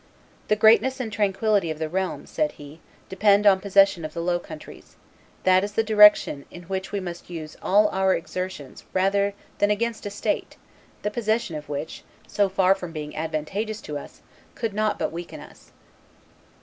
[0.47, 4.39] "The greatness and tranquillity of the realm," said he, "depend on possession of the Low
[4.39, 4.95] Countries;
[5.43, 10.07] that is the direction in which we must use all our exertions rather than against
[10.07, 10.57] a state,
[11.03, 14.23] the possession of which, so far from being advantageous to us,
[14.55, 15.71] could not but weaken us."